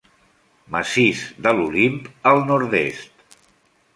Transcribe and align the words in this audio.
Massís 0.75 1.19
de 1.47 1.51
l'Olimp 1.57 1.99
al 2.31 2.43
nord-est. 2.47 3.37